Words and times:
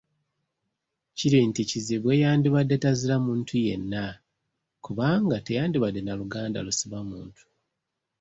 Kiri 1.17 1.39
nti 1.49 1.61
kizibwe 1.69 2.13
yandibadde 2.23 2.75
tazira 2.83 3.15
muntu 3.25 3.53
yenna, 3.65 4.03
kubanga 4.85 5.35
teyandibadde 5.45 6.01
na 6.03 6.13
luganda 6.19 6.59
lusiba 6.65 6.99
muntu. 7.09 7.41